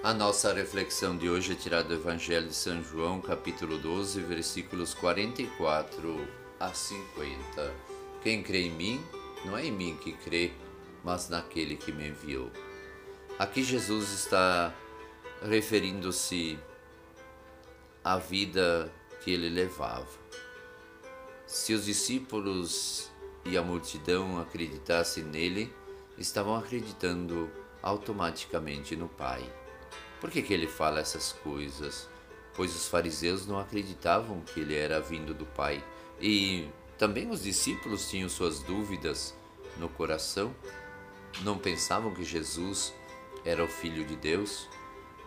A 0.00 0.14
nossa 0.14 0.52
reflexão 0.52 1.16
de 1.16 1.28
hoje 1.28 1.52
é 1.52 1.54
tirada 1.56 1.88
do 1.88 1.94
Evangelho 1.94 2.46
de 2.46 2.54
São 2.54 2.80
João, 2.84 3.20
capítulo 3.20 3.76
12, 3.78 4.20
versículos 4.20 4.94
44 4.94 6.28
a 6.60 6.72
50. 6.72 7.74
Quem 8.22 8.40
crê 8.40 8.66
em 8.66 8.70
mim, 8.70 9.04
não 9.44 9.58
é 9.58 9.66
em 9.66 9.72
mim 9.72 9.98
que 10.00 10.12
crê, 10.12 10.52
mas 11.02 11.28
naquele 11.28 11.76
que 11.76 11.90
me 11.90 12.10
enviou. 12.10 12.48
Aqui 13.40 13.64
Jesus 13.64 14.12
está 14.12 14.72
referindo-se 15.42 16.56
à 18.04 18.18
vida 18.18 18.92
que 19.20 19.32
ele 19.32 19.48
levava. 19.48 20.06
Se 21.44 21.74
os 21.74 21.86
discípulos 21.86 23.10
e 23.44 23.58
a 23.58 23.62
multidão 23.62 24.40
acreditassem 24.40 25.24
nele, 25.24 25.74
estavam 26.16 26.54
acreditando 26.54 27.50
automaticamente 27.82 28.94
no 28.94 29.08
Pai. 29.08 29.42
Por 30.20 30.30
que, 30.30 30.42
que 30.42 30.52
ele 30.52 30.66
fala 30.66 31.00
essas 31.00 31.32
coisas? 31.32 32.08
Pois 32.54 32.74
os 32.74 32.88
fariseus 32.88 33.46
não 33.46 33.58
acreditavam 33.58 34.40
que 34.40 34.60
ele 34.60 34.74
era 34.74 35.00
vindo 35.00 35.32
do 35.32 35.46
Pai. 35.46 35.82
E 36.20 36.68
também 36.96 37.30
os 37.30 37.42
discípulos 37.42 38.10
tinham 38.10 38.28
suas 38.28 38.60
dúvidas 38.60 39.34
no 39.76 39.88
coração. 39.88 40.54
Não 41.42 41.56
pensavam 41.56 42.12
que 42.12 42.24
Jesus 42.24 42.92
era 43.44 43.62
o 43.62 43.68
Filho 43.68 44.04
de 44.04 44.16
Deus 44.16 44.68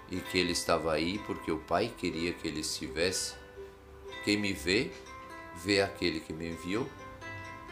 e 0.09 0.19
que 0.19 0.37
ele 0.37 0.51
estava 0.51 0.93
aí 0.93 1.19
porque 1.19 1.51
o 1.51 1.59
Pai 1.59 1.93
queria 1.97 2.33
que 2.33 2.47
ele 2.47 2.59
estivesse. 2.59 3.35
Quem 4.25 4.37
me 4.37 4.51
vê, 4.51 4.91
vê 5.55 5.81
aquele 5.81 6.19
que 6.19 6.33
me 6.33 6.49
enviou. 6.49 6.87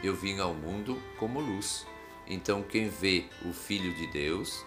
Eu 0.02 0.14
vim 0.14 0.38
ao 0.40 0.54
mundo 0.54 1.00
como 1.18 1.38
luz. 1.38 1.86
Então, 2.26 2.62
quem 2.62 2.88
vê 2.88 3.26
o 3.44 3.52
Filho 3.52 3.92
de 3.92 4.06
Deus, 4.06 4.64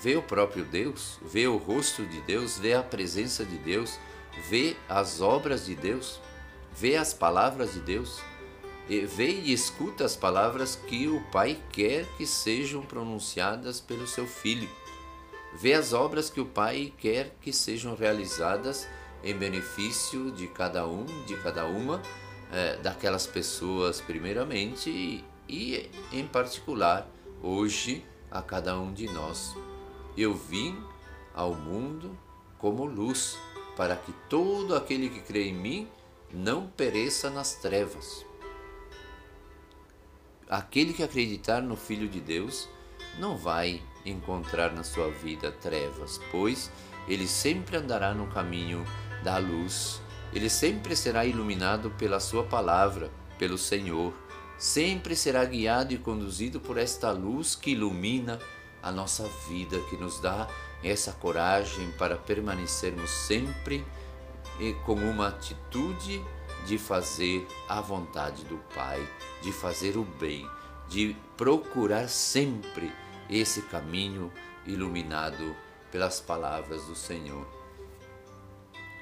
vê 0.00 0.16
o 0.16 0.22
próprio 0.22 0.64
Deus, 0.64 1.18
vê 1.22 1.46
o 1.46 1.56
rosto 1.56 2.04
de 2.04 2.20
Deus, 2.22 2.58
vê 2.58 2.74
a 2.74 2.82
presença 2.82 3.44
de 3.44 3.56
Deus, 3.58 3.98
vê 4.48 4.76
as 4.88 5.20
obras 5.20 5.66
de 5.66 5.74
Deus, 5.74 6.20
vê 6.72 6.96
as 6.96 7.14
palavras 7.14 7.74
de 7.74 7.80
Deus, 7.80 8.20
vê 8.88 9.30
e 9.30 9.52
escuta 9.52 10.04
as 10.04 10.16
palavras 10.16 10.76
que 10.76 11.08
o 11.08 11.20
Pai 11.30 11.58
quer 11.72 12.06
que 12.16 12.26
sejam 12.26 12.82
pronunciadas 12.82 13.80
pelo 13.80 14.06
seu 14.06 14.26
Filho. 14.26 14.68
Vê 15.56 15.72
as 15.72 15.92
obras 15.92 16.28
que 16.28 16.40
o 16.40 16.46
Pai 16.46 16.92
quer 16.98 17.36
que 17.40 17.52
sejam 17.52 17.94
realizadas 17.94 18.88
em 19.22 19.34
benefício 19.34 20.30
de 20.32 20.48
cada 20.48 20.86
um, 20.86 21.06
de 21.24 21.36
cada 21.36 21.64
uma, 21.64 22.02
é, 22.52 22.76
daquelas 22.76 23.26
pessoas, 23.26 24.00
primeiramente, 24.00 24.90
e, 24.90 25.24
e 25.48 25.90
em 26.12 26.26
particular, 26.26 27.08
hoje, 27.40 28.04
a 28.30 28.42
cada 28.42 28.78
um 28.78 28.92
de 28.92 29.06
nós. 29.06 29.56
Eu 30.16 30.34
vim 30.34 30.76
ao 31.34 31.54
mundo 31.54 32.16
como 32.58 32.84
luz, 32.84 33.36
para 33.76 33.96
que 33.96 34.12
todo 34.28 34.76
aquele 34.76 35.08
que 35.08 35.20
crê 35.20 35.48
em 35.48 35.54
mim 35.54 35.88
não 36.32 36.66
pereça 36.68 37.28
nas 37.28 37.54
trevas. 37.56 38.24
Aquele 40.48 40.92
que 40.92 41.02
acreditar 41.02 41.60
no 41.60 41.76
Filho 41.76 42.08
de 42.08 42.20
Deus 42.20 42.68
não 43.18 43.36
vai 43.36 43.82
encontrar 44.06 44.72
na 44.72 44.84
sua 44.84 45.10
vida 45.10 45.50
trevas, 45.50 46.20
pois 46.30 46.70
ele 47.08 47.26
sempre 47.26 47.76
andará 47.76 48.14
no 48.14 48.26
caminho 48.28 48.84
da 49.22 49.38
luz, 49.38 50.00
ele 50.32 50.48
sempre 50.48 50.94
será 50.94 51.24
iluminado 51.24 51.90
pela 51.92 52.20
Sua 52.20 52.44
palavra, 52.44 53.10
pelo 53.38 53.58
Senhor, 53.58 54.12
sempre 54.58 55.16
será 55.16 55.44
guiado 55.44 55.92
e 55.92 55.98
conduzido 55.98 56.60
por 56.60 56.76
esta 56.76 57.10
luz 57.10 57.54
que 57.54 57.70
ilumina 57.70 58.38
a 58.84 58.92
nossa 58.92 59.26
vida, 59.48 59.80
que 59.88 59.96
nos 59.96 60.20
dá 60.20 60.46
essa 60.82 61.12
coragem 61.12 61.90
para 61.92 62.16
permanecermos 62.16 63.10
sempre 63.10 63.84
com 64.84 64.94
uma 64.94 65.28
atitude 65.28 66.22
de 66.66 66.78
fazer 66.78 67.46
a 67.66 67.80
vontade 67.80 68.44
do 68.44 68.58
Pai, 68.74 69.06
de 69.42 69.50
fazer 69.52 69.96
o 69.96 70.04
bem, 70.04 70.48
de 70.88 71.16
procurar 71.36 72.08
sempre 72.08 72.92
esse 73.28 73.62
caminho 73.62 74.30
iluminado 74.66 75.56
pelas 75.90 76.20
palavras 76.20 76.84
do 76.84 76.94
Senhor. 76.94 77.46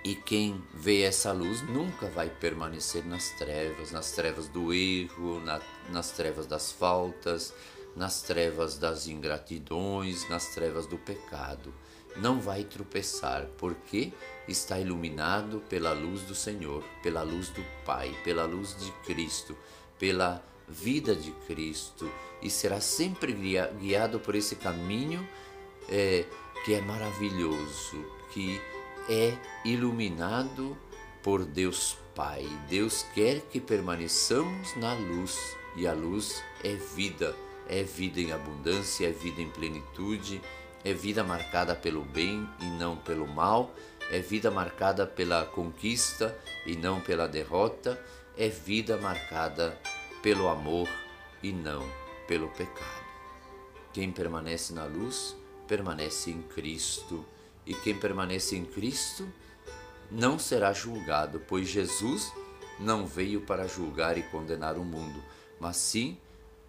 E 0.04 0.14
quem 0.14 0.62
vê 0.74 1.02
essa 1.02 1.32
luz 1.32 1.62
nunca 1.62 2.08
vai 2.08 2.28
permanecer 2.28 3.04
nas 3.04 3.30
trevas, 3.30 3.92
nas 3.92 4.12
trevas 4.12 4.48
do 4.48 4.72
erro, 4.72 5.40
na, 5.40 5.60
nas 5.90 6.10
trevas 6.10 6.46
das 6.46 6.72
faltas, 6.72 7.54
nas 7.96 8.22
trevas 8.22 8.78
das 8.78 9.06
ingratidões, 9.06 10.28
nas 10.28 10.54
trevas 10.54 10.86
do 10.86 10.98
pecado. 10.98 11.72
Não 12.16 12.40
vai 12.40 12.64
tropeçar, 12.64 13.46
porque 13.56 14.12
está 14.46 14.78
iluminado 14.78 15.62
pela 15.68 15.92
luz 15.92 16.22
do 16.22 16.34
Senhor, 16.34 16.84
pela 17.02 17.22
luz 17.22 17.48
do 17.48 17.64
Pai, 17.84 18.14
pela 18.22 18.44
luz 18.44 18.76
de 18.76 18.90
Cristo, 19.04 19.56
pela 19.98 20.42
vida 20.68 21.14
de 21.14 21.30
Cristo 21.46 22.10
e 22.40 22.50
será 22.50 22.80
sempre 22.80 23.32
guiado 23.78 24.18
por 24.18 24.34
esse 24.34 24.56
caminho 24.56 25.26
é, 25.88 26.24
que 26.64 26.74
é 26.74 26.80
maravilhoso, 26.80 28.04
que 28.32 28.60
é 29.08 29.36
iluminado 29.64 30.76
por 31.22 31.44
Deus 31.44 31.96
Pai. 32.14 32.46
Deus 32.68 33.04
quer 33.14 33.40
que 33.42 33.60
permaneçamos 33.60 34.76
na 34.76 34.94
luz 34.94 35.56
e 35.76 35.86
a 35.86 35.92
luz 35.92 36.42
é 36.62 36.74
vida 36.74 37.34
é 37.68 37.82
vida 37.82 38.20
em 38.20 38.32
abundância, 38.32 39.08
é 39.08 39.12
vida 39.12 39.40
em 39.40 39.48
plenitude, 39.48 40.40
é 40.84 40.92
vida 40.92 41.22
marcada 41.22 41.74
pelo 41.74 42.02
bem 42.02 42.48
e 42.60 42.64
não 42.64 42.96
pelo 42.96 43.26
mal, 43.26 43.74
é 44.10 44.20
vida 44.20 44.50
marcada 44.50 45.06
pela 45.06 45.44
conquista 45.46 46.36
e 46.66 46.76
não 46.76 47.00
pela 47.00 47.28
derrota, 47.28 48.02
é 48.36 48.48
vida 48.48 48.96
marcada 48.96 49.78
pelo 50.22 50.48
amor 50.48 50.88
e 51.42 51.52
não 51.52 51.86
pelo 52.26 52.48
pecado. 52.48 53.02
Quem 53.92 54.10
permanece 54.10 54.72
na 54.72 54.84
luz, 54.84 55.36
permanece 55.68 56.30
em 56.30 56.42
Cristo, 56.42 57.24
e 57.66 57.74
quem 57.74 57.98
permanece 57.98 58.56
em 58.56 58.64
Cristo 58.64 59.28
não 60.10 60.38
será 60.38 60.72
julgado, 60.72 61.40
pois 61.46 61.68
Jesus 61.68 62.32
não 62.78 63.06
veio 63.06 63.42
para 63.42 63.68
julgar 63.68 64.18
e 64.18 64.22
condenar 64.22 64.76
o 64.76 64.84
mundo, 64.84 65.22
mas 65.60 65.76
sim 65.76 66.18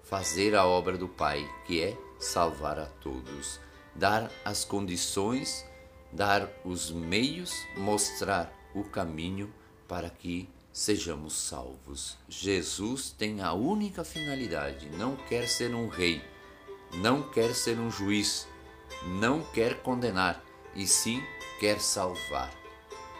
fazer 0.04 0.56
a 0.56 0.66
obra 0.66 0.98
do 0.98 1.08
Pai, 1.08 1.50
que 1.66 1.82
é 1.82 1.98
salvar 2.20 2.78
a 2.78 2.86
todos, 2.86 3.60
dar 3.96 4.30
as 4.46 4.64
condições, 4.64 5.66
dar 6.12 6.50
os 6.64 6.92
meios, 6.92 7.54
mostrar 7.76 8.54
o 8.76 8.84
caminho 8.84 9.52
para 9.88 10.10
que 10.10 10.50
sejamos 10.72 11.34
salvos. 11.34 12.18
Jesus 12.28 13.12
tem 13.12 13.42
a 13.42 13.54
única 13.54 14.04
finalidade, 14.04 14.90
não 14.90 15.16
quer 15.16 15.48
ser 15.48 15.74
um 15.74 15.88
rei, 15.88 16.22
não 16.96 17.24
quer 17.32 17.54
ser 17.54 17.80
um 17.80 17.90
juiz, 17.90 18.48
não 19.06 19.42
quer 19.54 19.82
condenar, 19.82 20.44
e 20.76 20.88
sim 20.88 21.24
quer 21.60 21.80
salvar. 21.80 22.52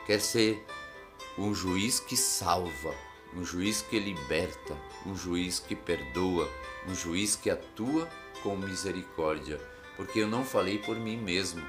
Quer 0.06 0.20
ser 0.20 0.66
um 1.38 1.54
juiz 1.54 2.00
que 2.00 2.18
salva, 2.18 2.94
um 3.36 3.44
juiz 3.44 3.82
que 3.82 4.00
liberta, 4.00 4.78
um 5.06 5.16
juiz 5.16 5.60
que 5.60 5.76
perdoa, 5.76 6.50
um 6.88 6.96
juiz 6.96 7.36
que 7.36 7.50
atua 7.50 8.10
com 8.42 8.56
misericórdia, 8.56 9.60
porque 9.96 10.20
eu 10.20 10.28
não 10.28 10.44
falei 10.44 10.78
por 10.78 10.98
mim 10.98 11.18
mesmo, 11.18 11.64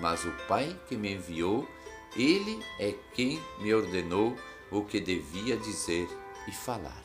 mas 0.00 0.24
o 0.24 0.32
Pai 0.48 0.78
que 0.88 0.96
me 0.96 1.12
enviou, 1.12 1.68
ele 2.16 2.64
é 2.78 2.94
quem 3.14 3.40
me 3.60 3.72
ordenou 3.72 4.36
o 4.70 4.84
que 4.84 5.00
devia 5.00 5.56
dizer 5.56 6.08
e 6.48 6.52
falar. 6.52 7.04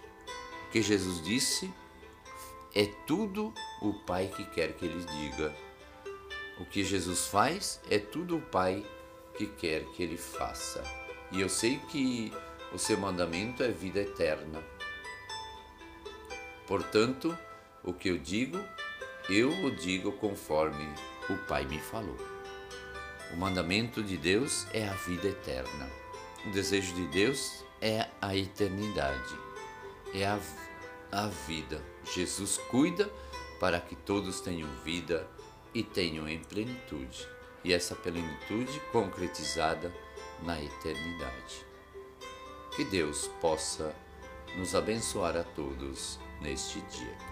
O 0.67 0.71
que 0.71 0.81
Jesus 0.81 1.23
disse 1.23 1.71
é 2.73 2.85
tudo 3.05 3.53
o 3.81 3.93
Pai 3.93 4.27
que 4.27 4.45
quer 4.45 4.73
que 4.73 4.85
ele 4.85 5.03
diga. 5.03 5.55
O 6.59 6.65
que 6.65 6.83
Jesus 6.83 7.27
faz 7.27 7.79
é 7.89 7.97
tudo 7.97 8.37
o 8.37 8.41
Pai 8.41 8.85
que 9.35 9.47
quer 9.47 9.85
que 9.93 10.03
ele 10.03 10.17
faça. 10.17 10.83
E 11.31 11.41
eu 11.41 11.49
sei 11.49 11.77
que 11.89 12.33
o 12.73 12.77
seu 12.77 12.97
mandamento 12.97 13.63
é 13.63 13.69
vida 13.69 13.99
eterna. 13.99 14.63
Portanto, 16.67 17.37
o 17.83 17.93
que 17.93 18.09
eu 18.09 18.17
digo, 18.17 18.59
eu 19.27 19.49
o 19.65 19.71
digo 19.71 20.11
conforme 20.13 20.87
o 21.29 21.37
Pai 21.47 21.65
me 21.65 21.79
falou. 21.79 22.17
O 23.33 23.37
mandamento 23.37 24.03
de 24.03 24.17
Deus 24.17 24.67
é 24.73 24.87
a 24.87 24.93
vida 24.93 25.27
eterna. 25.27 25.89
O 26.45 26.51
desejo 26.51 26.93
de 26.93 27.07
Deus 27.07 27.63
é 27.81 28.07
a 28.21 28.35
eternidade, 28.35 29.35
é 30.13 30.25
a, 30.25 30.39
a 31.11 31.27
vida. 31.47 31.81
Jesus 32.13 32.57
cuida 32.69 33.09
para 33.59 33.79
que 33.79 33.95
todos 33.95 34.41
tenham 34.41 34.69
vida 34.83 35.27
e 35.73 35.83
tenham 35.83 36.27
em 36.27 36.39
plenitude, 36.39 37.27
e 37.63 37.73
essa 37.73 37.95
plenitude 37.95 38.79
concretizada 38.91 39.93
na 40.41 40.61
eternidade. 40.61 41.68
Que 42.79 42.85
Deus 42.85 43.27
possa 43.41 43.93
nos 44.55 44.73
abençoar 44.73 45.35
a 45.35 45.43
todos 45.43 46.17
neste 46.39 46.79
dia. 46.79 47.17